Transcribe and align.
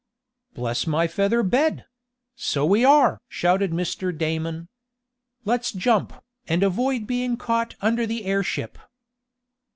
"Bless 0.55 0.87
my 0.87 1.05
feather 1.05 1.43
bed! 1.43 1.85
So 2.35 2.65
we 2.65 2.83
are!" 2.83 3.21
shouted 3.29 3.69
Mr. 3.69 4.11
Damon. 4.17 4.67
"Let's 5.45 5.71
jump, 5.71 6.23
and 6.47 6.63
avoid 6.63 7.05
being 7.05 7.37
caught 7.37 7.75
under 7.81 8.07
the 8.07 8.25
airship!" 8.25 8.79